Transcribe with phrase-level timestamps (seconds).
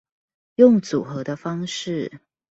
[0.55, 2.21] 用組合的方式